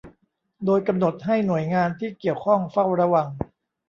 [0.65, 3.27] โดยกำหนดให้หน่วยงานที่เกี่ยวข้องเฝ้าระวัง